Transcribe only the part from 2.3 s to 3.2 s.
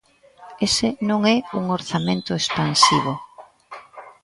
expansivo.